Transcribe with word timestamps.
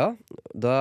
Ja, 0.00 0.14
da 0.56 0.76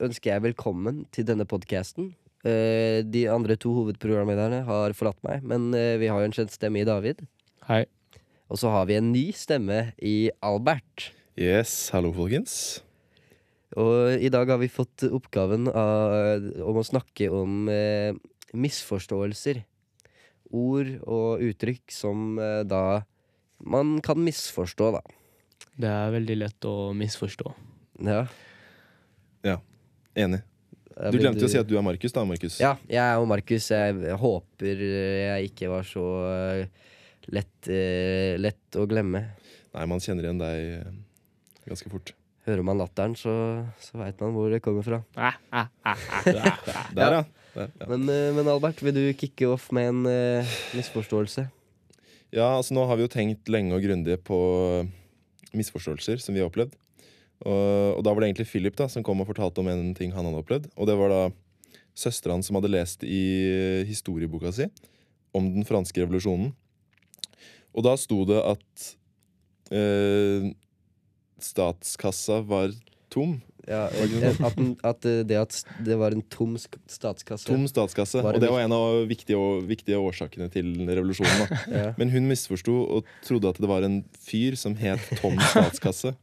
ønsker 0.00 0.30
jeg 0.30 0.44
velkommen 0.46 1.02
til 1.12 1.26
denne 1.28 1.44
podkasten. 1.48 2.14
de 2.48 3.22
andre 3.28 3.56
to 3.60 3.74
hovedprogramlederne 3.74 4.62
har 4.64 4.94
forlatt 4.96 5.18
meg, 5.26 5.42
men 5.44 5.74
eh, 5.76 5.98
vi 6.00 6.08
har 6.08 6.22
jo 6.22 6.28
en 6.30 6.32
kjent 6.36 6.54
stemme 6.54 6.80
i 6.80 6.86
David. 6.86 7.20
Hei. 7.66 7.82
Og 8.48 8.60
så 8.62 8.70
har 8.72 8.86
vi 8.88 8.96
en 8.96 9.10
ny 9.12 9.26
stemme 9.36 9.90
i 10.00 10.30
Albert. 10.40 11.10
Yes, 11.36 11.90
hallo 11.92 12.14
folkens. 12.14 12.80
Og 13.76 14.16
i 14.16 14.30
dag 14.32 14.48
har 14.48 14.62
vi 14.62 14.70
fått 14.72 15.04
oppgaven 15.04 15.68
av, 15.68 16.48
om 16.64 16.80
å 16.80 16.86
snakke 16.86 17.28
om 17.34 17.68
eh, 17.68 18.16
misforståelser. 18.56 19.60
Ord 20.56 20.94
og 21.04 21.44
uttrykk 21.50 21.92
som 21.92 22.38
eh, 22.40 22.62
da 22.64 23.02
man 23.60 23.98
kan 24.00 24.22
misforstå, 24.24 24.94
da. 24.96 25.02
Det 25.76 25.90
er 25.90 26.14
veldig 26.16 26.44
lett 26.46 26.70
å 26.70 26.94
misforstå. 26.96 27.67
Ja. 27.98 28.26
Enig. 30.18 30.42
Du 30.98 31.18
glemte 31.20 31.44
jo 31.44 31.46
å 31.46 31.52
si 31.52 31.58
at 31.60 31.68
du 31.68 31.76
er 31.78 31.84
Markus, 31.86 32.14
da, 32.14 32.24
Markus. 32.26 32.56
Ja, 32.58 32.72
jeg 32.90 32.98
er 32.98 33.20
jo 33.20 33.26
Markus. 33.30 33.68
Jeg 33.70 34.14
håper 34.18 34.80
jeg 34.82 35.50
ikke 35.52 35.68
var 35.70 35.84
så 35.86 36.06
eh, 36.26 36.88
lett, 37.30 37.68
eh, 37.70 38.34
lett 38.40 38.78
å 38.78 38.86
glemme. 38.90 39.22
Nei, 39.76 39.84
man 39.90 40.02
kjenner 40.02 40.26
igjen 40.26 40.40
deg 40.42 40.72
eh, 40.80 40.96
ganske 41.70 41.92
fort. 41.92 42.14
Hører 42.48 42.66
man 42.66 42.80
latteren, 42.80 43.14
så, 43.18 43.32
så 43.84 44.00
veit 44.00 44.18
man 44.24 44.34
hvor 44.34 44.50
det 44.50 44.62
kommer 44.64 44.86
fra. 44.86 45.02
Der, 45.14 45.38
ja. 46.34 46.82
Der, 46.96 47.18
ja. 47.20 47.68
Men, 47.86 48.08
men 48.34 48.50
Albert, 48.50 48.82
vil 48.82 48.96
du 48.96 49.04
kicke 49.18 49.46
off 49.50 49.68
med 49.74 49.92
en 49.92 50.02
uh, 50.06 50.58
misforståelse? 50.76 51.46
ja, 52.34 52.44
altså 52.44 52.74
nå 52.76 52.84
har 52.86 52.98
vi 52.98 53.06
jo 53.06 53.10
tenkt 53.12 53.48
lenge 53.48 53.72
og 53.74 53.82
grundig 53.86 54.18
på 54.26 54.38
misforståelser 55.56 56.20
som 56.20 56.36
vi 56.36 56.42
har 56.42 56.50
opplevd. 56.50 56.74
Og, 57.46 57.98
og 57.98 58.02
da 58.02 58.12
var 58.12 58.24
det 58.24 58.32
egentlig 58.32 58.48
Philip 58.50 58.78
da, 58.78 58.88
som 58.90 59.04
kom 59.06 59.22
og 59.22 59.28
fortalte 59.30 59.62
om 59.62 59.70
en 59.70 59.92
ting 59.94 60.14
han 60.14 60.26
hadde 60.26 60.42
opplevd. 60.42 60.70
Og 60.76 60.88
det 60.90 60.96
var 60.98 61.12
da 61.12 61.22
søstera 61.98 62.36
hans 62.36 62.48
som 62.48 62.58
hadde 62.58 62.70
lest 62.72 63.04
i 63.06 63.84
historieboka 63.88 64.52
si 64.54 64.68
om 65.36 65.50
den 65.54 65.66
franske 65.68 66.00
revolusjonen. 66.00 66.52
Og 67.76 67.84
da 67.84 67.94
sto 68.00 68.22
det 68.26 68.38
at 68.40 68.88
eh, 69.74 70.48
statskassa 71.42 72.40
var 72.48 72.72
tom. 73.12 73.38
Ja, 73.68 73.84
det 73.92 74.08
ikke 74.08 74.46
at, 74.48 74.60
at 74.88 75.06
eh, 75.06 75.18
det 75.28 75.36
at 75.36 75.58
det 75.84 75.98
var 76.00 76.16
en 76.16 76.24
tom 76.32 76.56
statskasse. 76.58 77.44
Tom 77.46 77.66
statskasse. 77.68 78.22
Og 78.24 78.40
det 78.40 78.48
var 78.48 78.64
en 78.64 78.74
av 78.74 79.02
viktige, 79.10 79.38
viktige 79.68 80.00
årsakene 80.00 80.48
til 80.52 80.72
revolusjonen. 80.88 81.52
Ja. 81.78 81.92
Men 82.00 82.10
hun 82.10 82.26
misforsto 82.30 82.74
og 82.96 83.08
trodde 83.26 83.50
at 83.52 83.60
det 83.60 83.68
var 83.68 83.84
en 83.84 84.00
fyr 84.24 84.56
som 84.56 84.74
het 84.78 85.04
Tom 85.20 85.36
Statskasse. 85.52 86.14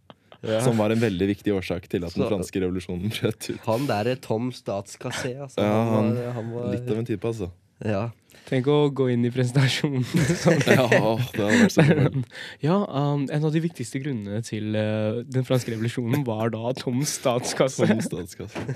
Som 0.66 0.78
var 0.82 0.94
en 0.94 1.02
veldig 1.02 1.28
viktig 1.34 1.54
årsak 1.56 1.88
til 1.92 2.06
at 2.08 2.16
den 2.16 2.28
franske 2.30 2.62
revolusjonen 2.64 3.12
brøt 3.14 3.50
ut. 3.52 3.62
Han 3.68 3.88
der 3.90 4.12
er 4.14 4.22
Tom 4.22 4.52
statskassé, 4.56 5.36
altså. 5.42 5.62
Ja, 5.64 5.80
han, 5.96 6.14
var, 6.16 6.32
han 6.40 6.52
var 6.56 6.72
Litt 6.76 6.92
av 6.92 7.02
en 7.02 7.08
type, 7.10 7.28
altså. 7.34 7.52
Ja. 7.84 8.06
Tenk 8.46 8.68
å 8.70 8.76
gå 8.94 9.08
inn 9.12 9.26
i 9.26 9.32
presentasjonen 9.34 10.04
sånn. 10.44 10.62
Ja, 10.70 10.86
det 10.86 11.00
hadde 11.02 11.48
vært 11.50 11.74
så. 11.74 11.84
Ja, 12.68 12.76
um, 12.86 13.26
en 13.34 13.48
av 13.48 13.52
de 13.56 13.62
viktigste 13.64 14.00
grunnene 14.04 14.40
til 14.46 14.78
uh, 14.78 15.24
den 15.26 15.48
franske 15.48 15.74
revolusjonen 15.74 16.24
var 16.28 16.54
da 16.54 16.72
tom 16.78 17.02
statskasse. 17.10 17.88
Tom 17.90 18.04
Statskasse. 18.06 18.64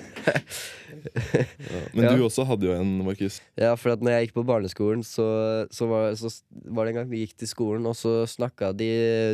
Ja. 1.00 1.80
Men 1.94 2.04
Ja. 2.04 2.12
du 2.18 2.26
også 2.26 2.44
hadde 2.50 2.66
jo 2.68 2.74
en, 2.76 2.90
Markus. 3.06 3.38
Ja, 3.56 3.76
for 3.80 3.94
at 3.94 4.02
når 4.04 4.18
jeg 4.18 4.26
gikk 4.28 4.34
på 4.36 4.44
barneskolen, 4.50 5.04
så, 5.08 5.28
så, 5.72 5.88
var, 5.88 6.12
så 6.20 6.28
var 6.68 6.84
det 6.86 6.92
en 6.92 6.98
gang 7.00 7.12
vi 7.14 7.22
gikk 7.24 7.38
til 7.40 7.48
skolen, 7.48 7.86
og 7.88 7.96
så 7.96 8.26
snakka 8.28 8.74
de 8.76 8.90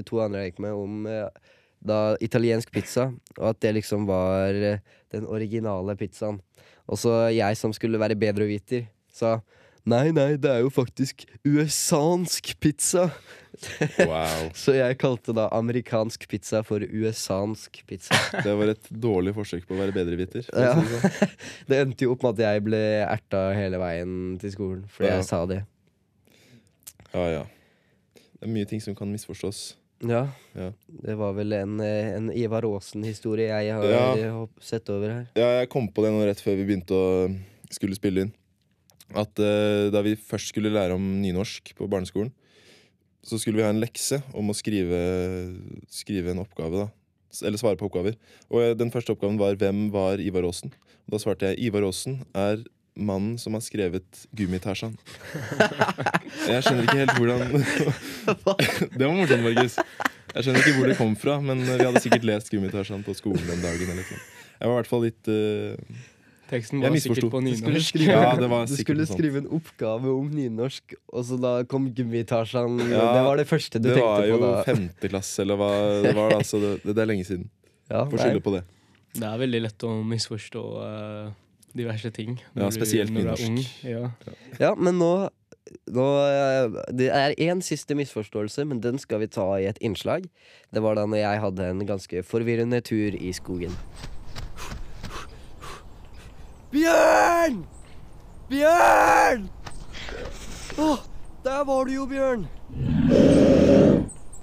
to 0.05 0.20
andre 0.22 0.44
jeg 0.44 0.52
gikk 0.53 0.61
med, 0.67 0.75
om 0.77 1.08
eh, 1.09 1.55
da 1.86 2.16
italiensk 2.23 2.72
pizza, 2.73 3.09
og 3.39 3.50
at 3.53 3.59
det 3.64 3.75
liksom 3.80 4.08
var 4.09 4.53
eh, 4.58 4.80
den 5.14 5.28
originale 5.30 5.95
pizzaen. 6.00 6.42
Og 6.89 7.00
så 7.02 7.27
jeg 7.33 7.58
som 7.58 7.73
skulle 7.73 7.99
være 8.02 8.17
bedreviter, 8.20 8.87
sa 9.14 9.39
nei, 9.86 10.10
nei, 10.14 10.32
det 10.42 10.49
er 10.49 10.64
jo 10.65 10.71
faktisk 10.73 11.27
USA-nsk 11.45 12.55
pizza. 12.60 13.10
Wow. 14.04 14.49
Så 14.52 14.73
jeg 14.76 14.98
kalte 14.99 15.32
da 15.32 15.45
amerikansk 15.55 16.26
pizza 16.27 16.60
for 16.67 16.83
USA-nsk 16.83 17.77
pizza. 17.87 18.17
Det 18.43 18.52
var 18.60 18.73
et 18.73 18.89
dårlig 18.92 19.31
forsøk 19.37 19.64
på 19.70 19.77
å 19.77 19.80
være 19.80 19.93
bedreviter. 19.95 20.43
Ja. 20.52 20.73
det 20.76 20.99
sånn. 20.99 21.31
Det 21.71 21.77
endte 21.86 22.04
jo 22.04 22.11
opp 22.17 22.26
med 22.26 22.36
at 22.36 22.43
jeg 22.49 22.65
ble 22.65 22.81
erta 23.05 23.45
hele 23.55 23.80
veien 23.80 24.17
til 24.42 24.52
skolen 24.58 24.81
fordi 24.92 25.08
Ja. 25.08 25.21
jeg 25.21 25.27
sa 25.30 25.39
det. 25.48 25.61
ja, 27.14 27.26
ja. 27.37 27.45
Det 28.36 28.49
er 28.49 28.52
mye 28.52 28.67
ting 28.67 28.83
som 28.83 28.93
kan 28.99 29.08
misforstås. 29.15 29.61
Ja. 30.04 30.26
Ja. 30.56 30.72
Det 30.88 31.16
var 31.17 31.33
vel 31.38 31.54
en, 31.56 31.80
en 31.80 32.32
Ivar 32.36 32.66
Aasen-historie 32.67 33.48
jeg 33.48 33.73
har 33.73 33.86
Ja. 33.89 34.48
sett 34.61 34.89
over 34.89 35.10
her. 35.10 35.28
Ja, 35.39 35.60
jeg 35.61 35.70
kom 35.72 35.88
på 35.88 36.04
det 36.04 36.11
nå 36.11 36.26
rett 36.28 36.42
før 36.44 36.58
vi 36.60 36.66
begynte 36.67 36.98
å 36.98 37.30
skulle 37.72 37.95
spille 37.98 38.26
inn. 38.26 38.34
At 39.16 39.38
uh, 39.39 39.88
da 39.94 40.02
vi 40.05 40.16
først 40.17 40.52
skulle 40.52 40.73
lære 40.73 40.95
om 40.98 41.04
nynorsk 41.22 41.76
på 41.78 41.88
barneskolen, 41.89 42.32
så 43.26 43.39
skulle 43.42 43.58
vi 43.61 43.66
ha 43.66 43.72
en 43.73 43.82
lekse 43.82 44.20
om 44.38 44.50
å 44.52 44.58
skrive, 44.58 45.00
skrive 45.89 46.34
en 46.34 46.42
oppgave, 46.44 46.86
da. 46.86 46.89
Eller 47.45 47.60
svare 47.60 47.78
på 47.80 47.88
oppgaver. 47.89 48.17
Og 48.50 48.61
uh, 48.61 48.73
den 48.78 48.92
første 48.94 49.14
oppgaven 49.14 49.39
var 49.39 49.55
'Hvem 49.55 49.92
var 49.94 50.20
Ivar 50.22 50.44
Aasen?' 50.48 50.73
Og 51.05 51.14
da 51.14 51.17
svarte 51.22 51.52
jeg 51.54 51.60
'Ivar 51.60 51.86
Aasen 51.86 52.23
er 52.34 52.64
mannen 52.95 53.38
som 53.42 53.54
har 53.58 53.64
skrevet 53.66 54.26
Gummitasjan'. 54.36 54.95
Jeg 56.48 56.64
skjønner 56.64 56.86
ikke 56.88 57.00
helt 57.02 57.16
hvordan 57.20 57.42
Det 58.98 59.04
var 59.06 59.16
morsomt, 59.16 59.44
Markus. 59.45 59.78
Jeg 60.36 60.44
skjønner 60.48 60.64
ikke 60.64 60.76
hvor 60.80 60.89
det 60.92 60.98
kom 61.00 61.16
fra, 61.20 61.38
men 61.44 61.64
vi 61.66 61.78
hadde 61.80 62.02
sikkert 62.04 62.28
lest 62.28 62.52
Gummitasjan 62.54 63.04
på 63.05 63.16
skolen 63.17 63.44
den 63.50 63.64
dagen. 63.64 63.88
Eller 63.92 64.04
noe. 64.04 64.20
Jeg 64.55 64.70
var 64.70 64.76
i 64.76 64.80
hvert 64.82 64.92
fall 64.92 65.05
litt 65.08 65.32
uh... 65.32 66.04
Teksten 66.45 66.78
var 66.84 66.94
sikkert 67.02 67.26
på 67.34 67.39
Du 67.42 67.48
skulle 67.58 67.72
nynorsk. 67.73 67.88
skrive, 67.89 68.11
Ja, 68.14 68.66
du 68.70 68.76
skulle 68.78 69.05
skrive 69.10 69.39
en 69.42 69.48
oppgave 69.58 70.11
om 70.14 70.28
nynorsk, 70.30 70.94
og 71.10 71.23
så 71.26 71.39
da 71.42 71.54
kom 71.66 71.88
Gummitasjen. 71.98 72.78
Ja, 72.92 73.05
det 73.17 73.23
var 73.26 73.39
det 73.42 73.48
første 73.50 73.82
du 73.82 73.88
Det 73.89 73.95
var 73.98 74.22
tenkte 74.22 74.30
jo 74.30 74.38
på 74.38 74.52
da. 74.52 74.60
femte 74.67 75.10
klasse, 75.10 75.39
eller 75.42 75.58
hva 75.58 75.72
det 76.05 76.14
var. 76.14 76.36
Altså, 76.38 76.61
det, 76.61 76.73
det 76.86 77.02
er 77.02 77.10
lenge 77.10 77.26
siden. 77.26 77.50
Ja, 77.89 78.04
Får 78.05 78.22
skylde 78.22 78.44
på 78.45 78.54
det. 78.54 78.61
Det 79.16 79.26
er 79.26 79.42
veldig 79.42 79.61
lett 79.66 79.88
å 79.88 79.95
misforstå 80.05 80.64
eh, 80.86 81.34
diverse 81.77 82.09
ting. 82.15 82.37
Ja, 82.55 82.69
spesielt 82.71 83.11
du 83.11 83.19
er 83.19 83.23
nynorsk. 83.23 83.49
ung. 83.49 83.59
Ja. 83.83 84.09
ja, 84.59 84.71
men 84.75 84.97
nå, 84.99 85.11
nå 85.91 86.05
eh, 86.23 86.77
Det 86.95 87.09
er 87.11 87.36
én 87.41 87.61
siste 87.65 87.95
misforståelse, 87.99 88.65
men 88.65 88.81
den 88.83 88.99
skal 89.02 89.19
vi 89.23 89.27
ta 89.27 89.47
i 89.59 89.67
et 89.69 89.80
innslag. 89.81 90.27
Det 90.73 90.83
var 90.83 90.95
da 90.95 91.05
når 91.05 91.21
jeg 91.23 91.43
hadde 91.45 91.69
en 91.69 91.86
ganske 91.87 92.23
forvirrende 92.23 92.81
tur 92.81 93.15
i 93.19 93.31
skogen. 93.36 93.75
Bjørn! 96.71 97.61
Bjørn! 98.49 99.49
Åh, 100.77 100.99
der 101.45 101.63
var 101.63 101.86
du 101.86 101.93
jo, 101.93 102.05
Bjørn. 102.05 102.47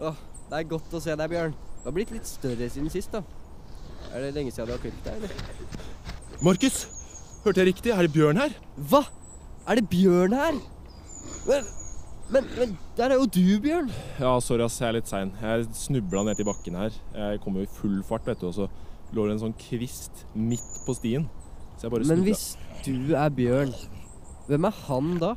Åh, 0.00 0.16
det 0.48 0.58
er 0.58 0.68
godt 0.70 0.94
å 0.96 1.00
se 1.02 1.16
deg, 1.16 1.28
Bjørn. 1.32 1.52
Du 1.82 1.88
har 1.90 1.96
blitt 1.96 2.12
litt 2.14 2.28
større 2.28 2.68
siden 2.70 2.90
sist, 2.92 3.12
da. 3.12 3.24
Er 4.12 4.22
det 4.24 4.34
lenge 4.36 4.52
siden 4.54 4.70
du 4.70 4.76
har 4.76 4.82
klippet 4.82 5.06
deg, 5.08 5.14
eller? 5.20 6.42
Markus! 6.42 7.01
Hørte 7.42 7.58
jeg 7.58 7.72
riktig? 7.72 7.90
Er 7.90 8.06
det 8.06 8.12
Bjørn 8.14 8.38
her? 8.38 8.52
Hva? 8.76 9.02
Er 9.66 9.78
det 9.80 9.88
Bjørn 9.90 10.34
her? 10.36 10.58
Men, 11.48 11.64
men, 12.30 12.44
men 12.58 12.76
der 12.96 13.10
er 13.10 13.18
jo 13.18 13.26
du, 13.26 13.58
Bjørn. 13.64 13.90
Ja, 14.20 14.36
sorry 14.40 14.62
ass, 14.62 14.78
jeg 14.78 14.92
er 14.92 14.96
litt 15.00 15.10
sein. 15.10 15.32
Jeg 15.42 15.66
snubla 15.74 16.22
ned 16.28 16.38
til 16.38 16.46
bakken 16.46 16.78
her. 16.78 16.94
Jeg 17.16 17.40
kom 17.42 17.58
jo 17.58 17.66
i 17.66 17.72
full 17.80 17.98
fart, 18.06 18.28
vet 18.30 18.38
du, 18.42 18.46
og 18.52 18.54
så 18.60 18.68
lå 19.12 19.26
det 19.26 19.34
en 19.34 19.42
sånn 19.48 19.56
kvist 19.58 20.22
midt 20.38 20.70
på 20.86 20.94
stien. 20.94 21.26
Så 21.74 21.88
jeg 21.88 21.94
bare 21.96 22.08
Men 22.12 22.22
hvis 22.28 22.44
du 22.86 22.94
er 23.18 23.34
Bjørn, 23.34 23.74
hvem 24.46 24.70
er 24.70 24.78
han 24.86 25.16
da? 25.22 25.34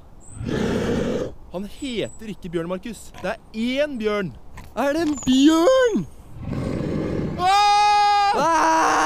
Han 1.55 1.65
heter 1.79 2.35
ikke 2.35 2.53
Bjørn, 2.53 2.69
Markus. 2.69 3.07
Det 3.23 3.33
er 3.33 3.41
én 3.81 3.97
Bjørn! 3.97 4.35
Er 4.75 4.93
det 4.93 5.05
en 5.07 5.17
bjørn? 5.25 6.05
Ah! 7.39 9.04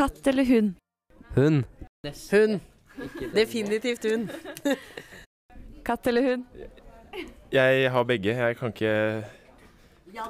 Katt 0.00 0.26
eller 0.26 0.44
hund? 0.44 0.74
Hun. 1.34 1.64
Hund. 2.30 2.60
Definitivt 3.34 4.04
hund. 4.04 4.30
Katt 5.84 6.06
eller 6.06 6.22
hund? 6.22 6.44
Jeg 7.52 7.90
har 7.92 8.04
begge. 8.04 8.32
Jeg 8.32 8.56
kan 8.56 8.68
ikke 8.68 8.94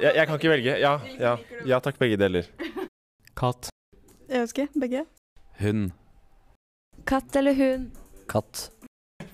jeg, 0.00 0.12
jeg 0.17 0.26
kan 0.26 0.34
ikke 0.34 0.50
velge. 0.50 0.75
Ja, 0.82 0.96
ja. 1.20 1.37
Ja 1.67 1.78
takk, 1.78 1.99
begge 2.02 2.19
deler. 2.19 2.50
Katt. 3.37 3.70
Jeg 4.28 4.43
husker. 4.43 4.67
Begge. 4.81 5.05
Hund. 5.61 5.90
Katt 7.06 7.37
eller 7.37 7.55
hund? 7.55 7.90
Katt. 8.28 8.73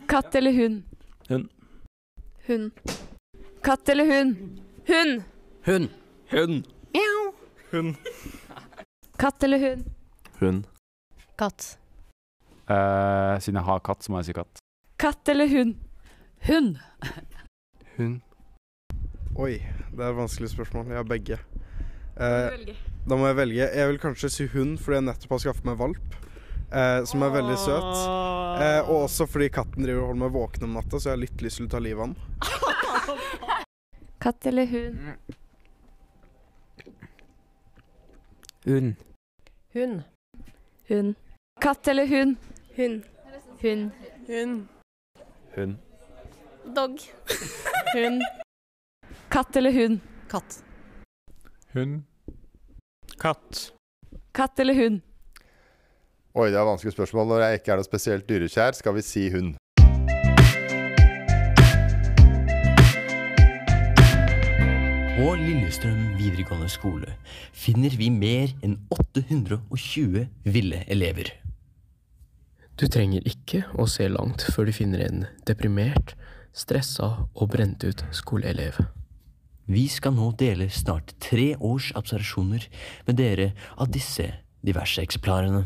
Katt 0.08 0.34
eller 0.34 0.52
hund? 0.52 0.82
Hund. 1.30 1.48
Hund. 2.46 2.70
Katt 3.64 3.88
eller 3.88 4.04
hund? 4.04 4.36
Hund! 4.86 5.22
Hun. 5.64 5.90
Hund. 6.30 6.64
Hund. 7.72 7.94
Katt 9.16 9.42
eller 9.42 9.58
hund? 9.58 9.95
Hund. 10.40 10.66
Katt. 11.38 11.78
Eh, 12.68 13.38
siden 13.40 13.60
jeg 13.60 13.68
har 13.68 13.80
katt, 13.80 14.02
så 14.04 14.12
må 14.12 14.20
jeg 14.20 14.30
si 14.30 14.36
katt. 14.36 14.60
Katt 15.00 15.28
eller 15.32 15.48
hund? 15.48 15.76
Hund. 16.48 16.76
Hund. 17.96 18.20
Oi, 19.36 19.54
det 19.92 20.00
er 20.02 20.10
et 20.10 20.18
vanskelig 20.18 20.50
spørsmål. 20.52 20.90
Jeg 20.92 21.00
har 21.00 21.08
begge. 21.08 21.38
Eh, 22.16 22.74
da 23.08 23.16
må 23.16 23.28
jeg 23.28 23.36
velge. 23.36 23.68
Jeg 23.68 23.90
vil 23.90 24.00
kanskje 24.00 24.32
si 24.32 24.46
hund 24.52 24.78
fordi 24.80 25.00
jeg 25.00 25.06
nettopp 25.08 25.36
har 25.36 25.42
skaffet 25.44 25.68
meg 25.68 25.78
valp. 25.80 26.16
Eh, 26.72 27.04
som 27.08 27.22
er 27.22 27.34
veldig 27.36 27.56
søt. 27.62 27.96
Eh, 28.60 28.80
og 28.88 29.06
også 29.06 29.28
fordi 29.30 29.48
katten 29.54 29.84
driver 29.84 30.02
og 30.02 30.10
holder 30.10 30.22
meg 30.24 30.34
våken 30.36 30.66
om 30.66 30.76
natta, 30.78 30.98
så 30.98 31.10
jeg 31.10 31.14
har 31.14 31.22
litt 31.22 31.44
lyst 31.44 31.60
til 31.60 31.68
å 31.68 31.72
ta 31.76 31.80
livet 31.84 32.02
av 32.02 32.12
den. 32.12 32.16
Katt 34.26 34.48
eller 34.48 34.66
hund? 34.72 35.32
Hund. 38.66 39.08
Hund. 39.76 40.04
Hund. 40.88 41.14
Katt 41.60 41.88
eller 41.88 42.06
hund? 42.06 42.36
Hun. 42.76 43.04
Hun. 43.62 43.92
Hun. 44.26 44.68
Hun. 45.54 45.78
Dog. 46.76 47.00
Hun. 47.94 48.22
Katt 49.28 49.56
eller 49.56 49.72
hund? 49.72 50.00
Katt. 50.28 50.64
Hund. 51.72 52.02
Katt. 53.18 53.72
Katt 54.32 54.58
eller 54.60 54.74
hund? 54.74 55.00
Oi, 56.34 56.50
det 56.50 56.58
er 56.60 56.68
vanskelig 56.68 56.92
spørsmål. 56.92 57.26
Når 57.26 57.42
jeg 57.42 57.60
ikke 57.60 57.72
er 57.72 57.80
noe 57.80 57.88
spesielt 57.88 58.28
dyrekjær, 58.28 58.76
skal 58.78 58.94
vi 58.94 59.02
si 59.02 59.26
hund. 59.32 59.56
På 65.16 65.30
Lillestrøm 65.32 66.10
videregående 66.18 66.66
skole 66.68 67.14
finner 67.56 67.94
vi 67.96 68.10
mer 68.12 68.50
enn 68.60 68.74
820 68.92 70.26
ville 70.44 70.80
elever. 70.92 71.30
Du 72.76 72.84
trenger 72.84 73.24
ikke 73.24 73.62
å 73.80 73.86
se 73.88 74.10
langt 74.12 74.44
før 74.52 74.68
du 74.68 74.74
finner 74.76 75.06
en 75.06 75.24
deprimert, 75.48 76.12
stressa 76.52 77.08
og 77.32 77.48
brent 77.56 77.88
ut 77.88 78.04
skoleelev. 78.12 78.76
Vi 79.64 79.88
skal 79.88 80.18
nå 80.20 80.34
dele 80.36 80.68
snart 80.68 81.16
tre 81.16 81.54
års 81.56 81.94
observasjoner 81.96 82.68
med 83.08 83.16
dere 83.16 83.50
av 83.80 83.88
disse 83.96 84.28
diverse 84.60 85.00
eksemplarene. 85.00 85.64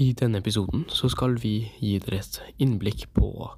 I 0.00 0.14
denne 0.16 0.40
episoden 0.40 0.88
så 0.88 1.12
skal 1.12 1.36
vi 1.44 1.58
gi 1.76 1.98
dere 2.00 2.24
et 2.24 2.44
innblikk 2.56 3.10
på 3.12 3.50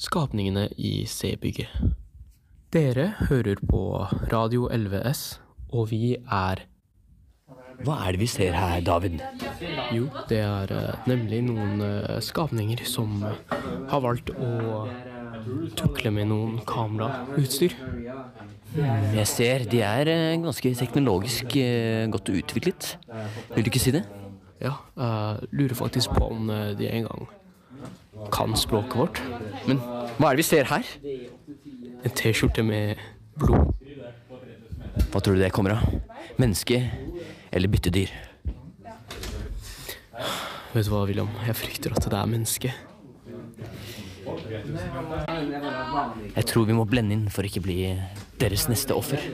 skapningene 0.00 0.70
i 0.80 1.02
C-bygget. 1.04 1.99
Dere 2.70 3.08
hører 3.26 3.58
på 3.66 3.80
Radio 4.30 4.68
11S, 4.70 5.40
og 5.74 5.88
vi 5.90 6.12
er 6.14 6.60
Hva 7.82 7.96
er 8.04 8.14
det 8.14 8.20
vi 8.20 8.28
ser 8.30 8.54
her, 8.54 8.76
David? 8.86 9.16
Jo, 9.90 10.04
det 10.30 10.38
er 10.44 10.70
eh, 10.76 11.00
nemlig 11.10 11.40
noen 11.48 11.82
eh, 11.82 12.20
skapninger 12.22 12.84
som 12.86 13.24
har 13.24 14.04
valgt 14.04 14.30
å 14.36 14.84
tukle 15.80 16.12
med 16.14 16.28
noen 16.30 16.60
kamerautstyr. 16.68 17.74
Hmm, 17.80 19.10
Jeg 19.16 19.26
ser 19.32 19.66
de 19.72 19.82
er 19.82 20.12
eh, 20.12 20.38
ganske 20.44 20.74
teknologisk 20.84 21.58
godt 22.14 22.30
utviklet. 22.36 22.92
Vil 23.56 23.66
du 23.66 23.72
ikke 23.72 23.82
si 23.82 23.96
det? 23.98 24.04
Ja, 24.62 24.76
jeg 24.94 25.50
lurer 25.56 25.74
faktisk 25.74 26.14
på 26.14 26.30
om 26.36 26.46
de 26.54 26.76
de 26.84 26.92
engang 27.00 27.26
kan 28.30 28.54
språket 28.54 28.94
vårt. 29.00 29.20
Men 29.66 29.82
hva 30.20 30.30
er 30.30 30.36
det 30.36 30.44
vi 30.44 30.50
ser 30.52 30.70
her? 30.70 30.86
En 32.04 32.14
T-skjorte 32.16 32.64
med 32.64 33.00
blod. 33.40 33.74
Hva 35.10 35.20
tror 35.20 35.36
du 35.36 35.42
det 35.42 35.50
kommer 35.54 35.76
av? 35.76 35.86
Menneske 36.40 36.80
eller 37.50 37.68
byttedyr? 37.72 38.12
Vet 40.70 40.86
du 40.86 40.92
hva, 40.92 41.02
William? 41.08 41.30
Jeg 41.46 41.58
frykter 41.58 41.96
at 41.96 42.06
det 42.06 42.16
er 42.16 42.30
menneske. 42.30 42.72
Jeg 46.36 46.46
tror 46.46 46.68
vi 46.68 46.76
må 46.76 46.86
blende 46.88 47.16
inn 47.16 47.26
for 47.32 47.46
ikke 47.46 47.64
bli 47.64 47.78
deres 48.40 48.68
neste 48.70 48.94
offer. 48.96 49.24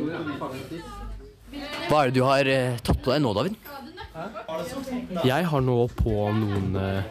Hva 1.87 2.01
er 2.01 2.11
det 2.11 2.17
du 2.17 2.25
har 2.27 2.49
eh, 2.51 2.79
tatt 2.83 3.03
på 3.05 3.13
deg 3.13 3.23
nå, 3.23 3.35
David? 3.37 3.55
Jeg 5.29 5.49
har 5.51 5.63
nå 5.63 5.77
på 5.99 6.15
noen 6.35 6.79
eh, 6.81 7.05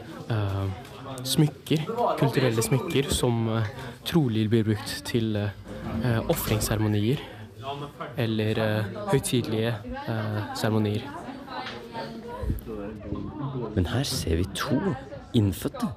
smykker, 1.24 1.86
kulturelle 2.19 2.66
smykker, 2.66 3.12
som 3.13 3.46
eh, 3.56 3.69
trolig 4.06 4.50
blir 4.50 4.63
brukt 4.68 5.02
til 5.06 5.36
uh, 5.38 6.19
ofringsseremonier. 6.30 7.22
Eller 8.18 8.62
uh, 8.62 8.86
høytidelige 9.12 9.74
eh, 10.07 10.42
seremonier. 10.56 11.02
Men 13.75 13.86
her 13.86 14.04
ser 14.04 14.36
vi 14.36 14.46
to 14.56 14.78
innfødte 15.34 15.90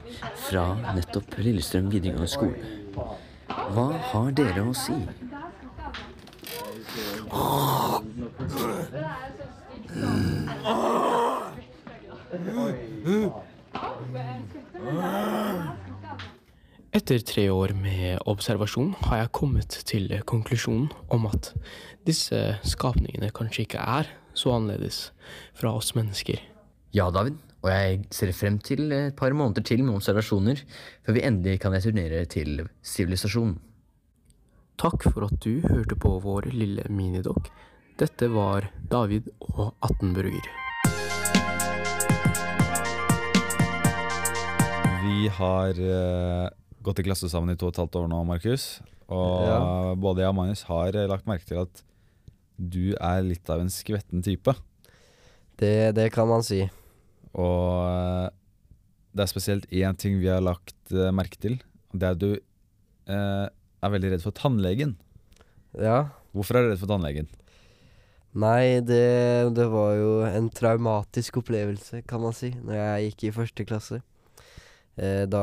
fra 0.49 0.65
nettopp 0.97 1.39
Lillestrøm 1.39 1.93
videregående 1.93 2.29
skole. 2.29 2.55
Hva 3.75 3.89
har 4.11 4.31
dere 4.41 4.65
å 4.65 4.75
si? 4.77 4.97
Etter 16.99 17.21
tre 17.23 17.45
år 17.53 17.77
med 17.79 18.25
observasjon 18.27 18.89
har 19.07 19.21
jeg 19.21 19.31
kommet 19.37 19.75
til 19.87 20.09
konklusjonen 20.27 20.89
om 21.15 21.29
at 21.29 21.53
disse 22.09 22.41
skapningene 22.67 23.29
kanskje 23.37 23.69
ikke 23.69 23.85
er 23.85 24.09
så 24.35 24.57
annerledes 24.57 25.13
fra 25.61 25.77
oss 25.79 25.93
mennesker. 25.95 26.43
Ja, 26.97 27.07
David, 27.15 27.39
og 27.63 27.71
jeg 27.71 28.03
ser 28.11 28.35
frem 28.35 28.59
til 28.59 28.91
et 28.97 29.15
par 29.15 29.31
måneder 29.31 29.63
til 29.63 29.85
med 29.85 29.95
observasjoner 30.01 30.65
før 31.07 31.15
vi 31.21 31.25
endelig 31.29 31.61
kan 31.63 31.77
returnere 31.77 32.25
til 32.35 32.65
sivilisasjonen. 32.83 33.61
Takk 34.83 35.07
for 35.07 35.31
at 35.31 35.39
du 35.45 35.61
hørte 35.69 35.95
på 35.95 36.17
vår 36.25 36.51
lille 36.51 36.89
minidokk. 36.91 37.53
Dette 38.01 38.27
var 38.35 38.73
David 38.91 39.31
og 39.53 39.77
18 39.87 40.17
burger. 40.19 40.55
Vi 45.05 45.29
har 45.39 45.79
eh, 45.79 46.49
gått 46.89 47.03
i 47.03 47.07
klasse 47.07 47.29
sammen 47.31 47.53
i 47.55 47.59
to 47.61 47.69
og 47.69 47.75
et 47.77 47.83
halvt 47.83 47.99
år 48.01 48.09
nå, 48.11 48.23
Markus. 48.29 48.67
Og 49.09 49.45
Ja. 49.47 49.61
både 49.97 50.25
jeg 50.25 50.33
og 50.33 50.37
Magnus 50.41 50.65
har 50.69 50.97
lagt 51.09 51.29
merke 51.29 51.47
til 51.49 51.63
at 51.63 51.83
du 52.59 52.95
er 52.99 53.23
litt 53.23 53.49
av 53.53 53.61
en 53.63 53.71
skvetten 53.71 54.25
type. 54.27 54.57
Det, 55.59 55.95
det 55.95 56.09
kan 56.15 56.29
man 56.31 56.43
si. 56.47 56.65
Og 57.39 57.87
eh, 57.87 58.29
det 59.15 59.25
er 59.25 59.31
spesielt 59.31 59.67
én 59.75 59.97
ting 59.99 60.19
vi 60.21 60.29
har 60.31 60.43
lagt 60.45 60.93
eh, 60.93 61.11
merke 61.15 61.39
til. 61.41 61.59
Det 61.95 62.05
er 62.09 62.17
at 62.17 62.21
du 62.23 62.33
eh, 62.35 63.47
er 63.49 63.93
veldig 63.95 64.13
redd 64.15 64.25
for 64.25 64.35
tannlegen. 64.37 64.97
Ja. 65.79 66.09
Hvorfor 66.35 66.59
er 66.59 66.67
du 66.67 66.73
redd 66.73 66.83
for 66.83 66.91
tannlegen? 66.91 67.29
Nei, 68.39 68.79
det, 68.85 69.55
det 69.57 69.67
var 69.73 69.95
jo 69.97 70.11
en 70.29 70.51
traumatisk 70.53 71.41
opplevelse, 71.41 72.03
kan 72.07 72.21
man 72.23 72.35
si, 72.37 72.53
når 72.61 72.77
jeg 72.77 73.07
gikk 73.09 73.25
i 73.25 73.35
første 73.39 73.65
klasse. 73.67 74.01
Eh, 75.01 75.25
da 75.31 75.43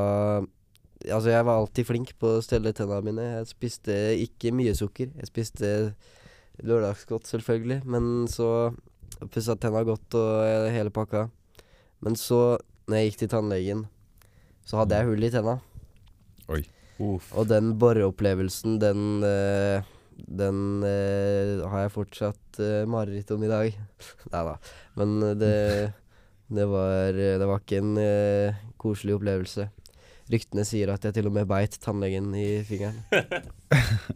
Altså, 1.11 1.29
jeg 1.31 1.45
var 1.45 1.59
alltid 1.59 1.87
flink 1.87 2.13
på 2.19 2.35
å 2.37 2.43
stelle 2.43 2.73
tennene 2.75 3.05
mine. 3.05 3.25
Jeg 3.39 3.49
spiste 3.51 3.95
ikke 4.23 4.53
mye 4.55 4.75
sukker. 4.77 5.11
Jeg 5.19 5.29
spiste 5.29 5.71
lørdagsgodt, 6.63 7.27
selvfølgelig, 7.27 7.81
men 7.89 8.29
så 8.31 8.49
pussa 9.31 9.55
tenna 9.59 9.83
godt 9.87 10.15
og 10.19 10.69
hele 10.71 10.93
pakka. 10.93 11.27
Men 12.05 12.17
så, 12.19 12.57
når 12.87 13.01
jeg 13.01 13.09
gikk 13.09 13.19
til 13.23 13.33
tannlegen, 13.33 13.83
så 14.65 14.81
hadde 14.81 14.97
jeg 14.97 15.09
hull 15.09 15.27
i 15.27 15.31
tenna. 15.33 15.59
Oi. 16.53 16.63
Og 17.35 17.43
den 17.49 17.73
boreopplevelsen, 17.79 18.79
den 18.79 19.23
eh, 19.27 19.83
Den 20.15 20.79
eh, 20.87 21.59
har 21.67 21.81
jeg 21.83 21.91
fortsatt 21.91 22.59
eh, 22.63 22.85
mareritt 22.87 23.31
om 23.35 23.43
i 23.43 23.49
dag. 23.51 23.73
Nei 24.31 24.43
da. 24.47 24.53
Men 24.95 25.17
det, 25.41 25.55
det 26.57 26.67
var 26.71 27.11
Det 27.11 27.49
var 27.49 27.59
ikke 27.59 27.81
en 27.83 27.97
koselig 28.79 29.17
opplevelse. 29.17 29.67
Ryktene 30.31 30.65
sier 30.65 30.89
at 30.93 31.05
jeg 31.05 31.17
til 31.17 31.29
og 31.29 31.35
med 31.35 31.49
beit 31.49 31.77
tannlegen 31.83 32.31
i 32.37 32.63
fingeren. 32.65 33.03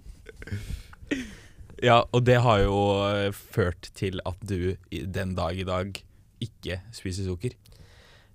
Ja, 1.79 2.01
og 2.11 2.25
det 2.27 2.41
har 2.43 2.59
jo 2.59 2.77
eh, 3.07 3.29
ført 3.31 3.87
til 3.95 4.19
at 4.27 4.39
du 4.43 4.75
den 4.91 5.31
dag 5.37 5.55
i 5.55 5.63
dag 5.63 5.95
ikke 6.43 6.81
spiser 6.95 7.29
sukker. 7.29 7.55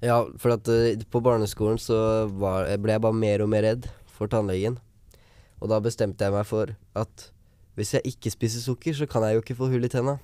Ja, 0.05 0.23
for 0.41 0.57
at 0.57 0.69
uh, 0.69 0.93
på 1.13 1.21
barneskolen 1.25 1.77
så 1.81 2.27
var, 2.33 2.69
ble 2.81 2.97
jeg 2.97 3.03
bare 3.05 3.17
mer 3.17 3.45
og 3.45 3.51
mer 3.53 3.65
redd 3.65 3.89
for 4.17 4.33
tannlegen. 4.33 4.79
Og 5.61 5.71
da 5.73 5.81
bestemte 5.85 6.25
jeg 6.25 6.35
meg 6.35 6.49
for 6.49 6.73
at 6.97 7.29
hvis 7.77 7.95
jeg 7.97 8.15
ikke 8.15 8.33
spiser 8.33 8.65
sukker, 8.65 8.97
så 8.97 9.09
kan 9.11 9.25
jeg 9.27 9.37
jo 9.37 9.45
ikke 9.45 9.57
få 9.59 9.69
hull 9.73 9.85
i 9.85 9.93
tenna. 9.93 10.19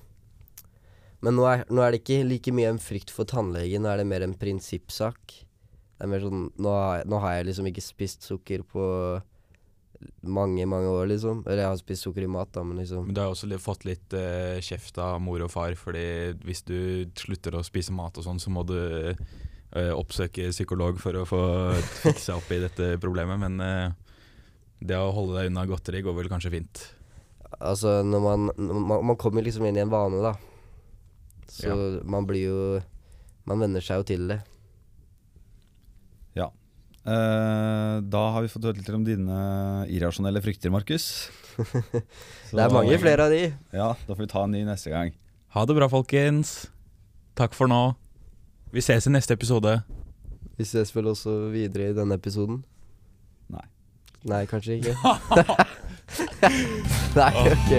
Men 1.21 1.37
nå 1.37 1.45
er, 1.49 1.63
nå 1.69 1.81
er 1.83 1.93
det 1.93 2.01
ikke 2.01 2.23
like 2.25 2.53
mye 2.57 2.73
en 2.73 2.81
frykt 2.81 3.13
for 3.13 3.29
tannlegen, 3.29 3.83
nå 3.85 3.91
er 3.91 4.01
det 4.01 4.09
mer 4.09 4.25
en 4.25 4.37
prinsippsak. 4.37 5.41
Det 6.01 6.07
er 6.07 6.09
mer 6.09 6.23
sånn 6.23 6.47
nå 6.57 6.71
har, 6.73 7.03
nå 7.05 7.17
har 7.21 7.35
jeg 7.35 7.51
liksom 7.51 7.67
ikke 7.69 7.83
spist 7.85 8.25
sukker 8.25 8.63
på 8.65 8.85
mange, 10.25 10.65
mange 10.65 10.89
år, 10.89 11.05
liksom. 11.11 11.43
Eller 11.45 11.61
jeg 11.61 11.69
har 11.69 11.77
spist 11.77 12.07
sukker 12.07 12.25
i 12.25 12.31
mat, 12.31 12.49
da, 12.55 12.63
men 12.65 12.79
liksom 12.81 13.05
Men 13.05 13.13
du 13.13 13.21
har 13.21 13.29
også 13.29 13.59
fått 13.61 13.85
litt 13.85 14.15
uh, 14.17 14.57
kjeft 14.63 14.97
av 14.97 15.19
mor 15.21 15.43
og 15.45 15.51
far, 15.53 15.75
fordi 15.77 16.33
hvis 16.41 16.65
du 16.65 17.05
slutter 17.21 17.59
å 17.59 17.61
spise 17.65 17.93
mat 17.93 18.17
og 18.17 18.25
sånn, 18.25 18.41
så 18.41 18.49
må 18.49 18.65
du 18.65 18.79
uh, 19.13 19.93
oppsøke 19.93 20.49
psykolog 20.49 20.97
for 21.03 21.21
å 21.21 21.27
få 21.29 21.43
fiksa 22.07 22.39
opp 22.39 22.49
i 22.49 22.63
dette 22.65 22.95
problemet, 23.03 23.37
men 23.45 23.61
uh, 23.61 24.15
det 24.81 24.97
å 24.97 25.13
holde 25.13 25.37
deg 25.37 25.51
unna 25.51 25.67
godteri 25.69 26.01
går 26.01 26.17
vel 26.17 26.33
kanskje 26.33 26.55
fint. 26.57 26.85
Altså, 27.59 27.99
når 28.01 28.25
man, 28.25 28.49
man 28.57 29.05
Man 29.05 29.21
kommer 29.21 29.45
liksom 29.45 29.69
inn 29.69 29.77
i 29.77 29.85
en 29.85 29.93
vane, 29.93 30.17
da. 30.23 30.33
Så 31.45 31.75
man 32.07 32.25
blir 32.25 32.47
jo 32.47 32.59
Man 33.45 33.59
venner 33.59 33.83
seg 33.83 34.01
jo 34.01 34.07
til 34.07 34.29
det. 34.31 34.39
Eh, 37.01 37.95
da 38.13 38.21
har 38.35 38.43
vi 38.45 38.51
fått 38.51 38.67
hørt 38.69 38.77
litt 38.77 38.89
om 38.93 39.05
dine 39.05 39.37
irrasjonelle 39.89 40.41
frykter, 40.43 40.73
Markus. 40.73 41.29
Det 42.51 42.61
er 42.61 42.73
mange 42.73 42.99
flere 43.01 43.25
av 43.25 43.33
de. 43.33 43.43
Ja, 43.73 43.93
da 44.05 44.13
får 44.13 44.25
vi 44.25 44.31
ta 44.33 44.45
en 44.45 44.53
ny 44.53 44.61
neste 44.67 44.93
gang. 44.93 45.15
Ha 45.55 45.65
det 45.67 45.75
bra, 45.77 45.87
folkens. 45.91 46.67
Takk 47.39 47.55
for 47.57 47.71
nå. 47.71 47.81
Vi 48.71 48.83
ses 48.83 49.07
i 49.07 49.13
neste 49.13 49.35
episode. 49.35 49.79
Vi 50.59 50.67
ses 50.67 50.93
vel 50.95 51.09
også 51.11 51.49
videre 51.51 51.89
i 51.91 51.97
denne 51.97 52.15
episoden? 52.19 52.61
Nei. 53.51 53.65
Nei, 54.27 54.45
kanskje 54.51 54.79
ikke. 54.79 54.95
Nei, 57.19 57.33
ok. 57.51 57.71